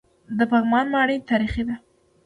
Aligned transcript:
د 0.37 0.39
پغمان 0.51 0.85
ماڼۍ 0.93 1.17
تاریخي 1.29 1.63
ده 1.67 1.75